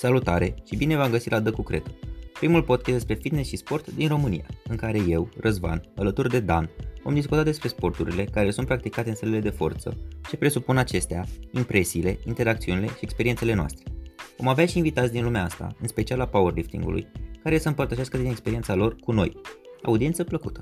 [0.00, 1.90] Salutare și bine v-am găsit la Dă cu Cretă,
[2.32, 6.70] primul podcast despre fitness și sport din România, în care eu, Răzvan, alături de Dan,
[7.02, 9.96] vom discuta despre sporturile care sunt practicate în sălile de forță,
[10.28, 13.84] ce presupun acestea, impresiile, interacțiunile și experiențele noastre.
[14.36, 17.06] Vom avea și invitați din lumea asta, în special a powerliftingului,
[17.42, 19.36] care să împărtășească din experiența lor cu noi.
[19.82, 20.60] Audiență plăcută!